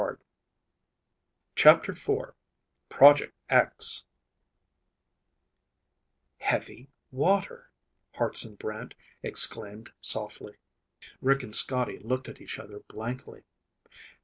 _"CHAPTER 1.53 1.91
IV 1.91 2.33
Project 2.89 3.35
X 3.49 4.05
"Heavy 6.39 6.89
water!" 7.11 7.69
Hartson 8.15 8.55
Brant 8.55 8.95
exclaimed 9.21 9.91
softly. 9.99 10.57
Rick 11.21 11.43
and 11.43 11.55
Scotty 11.55 11.99
looked 11.99 12.27
at 12.27 12.41
each 12.41 12.57
other 12.57 12.79
blankly. 12.79 13.43